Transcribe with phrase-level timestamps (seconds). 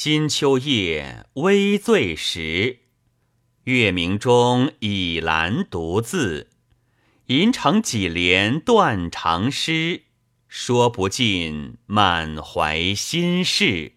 [0.00, 2.82] 新秋夜微醉时，
[3.64, 6.50] 月明中倚栏独自，
[7.26, 10.04] 吟成几联断肠诗，
[10.46, 13.94] 说不尽满怀心事。